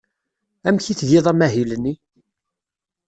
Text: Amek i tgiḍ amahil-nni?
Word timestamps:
Amek 0.67 0.85
i 0.87 0.93
tgiḍ 0.99 1.25
amahil-nni? 1.31 1.93